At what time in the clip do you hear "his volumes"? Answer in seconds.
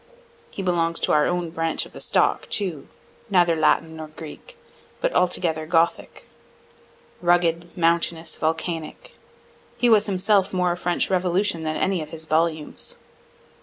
12.09-12.97